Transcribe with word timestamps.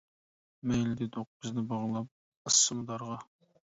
مەيلى 0.71 0.95
دېدۇق 1.03 1.29
بىزنى 1.37 1.67
باغلاپ، 1.75 2.13
ئاسسىمۇ 2.17 2.93
دارغا. 2.93 3.25